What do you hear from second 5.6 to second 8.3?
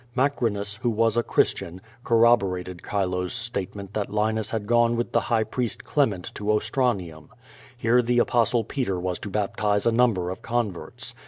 Clement to Ostranium. Here the